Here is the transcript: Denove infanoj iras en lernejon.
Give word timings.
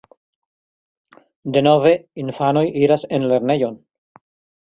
Denove 1.57 1.91
infanoj 2.23 2.65
iras 2.85 3.05
en 3.19 3.27
lernejon. 3.33 3.77